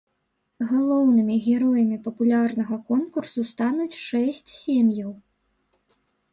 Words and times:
Галоўнымі 0.69 1.35
героямі 1.51 1.97
папулярнага 2.07 2.75
конкурсу 2.89 3.47
стануць 3.53 3.99
шэсць 4.09 4.51
сем'яў. 4.65 5.11